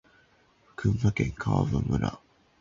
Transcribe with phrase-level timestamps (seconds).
[0.77, 2.19] 群馬県川場村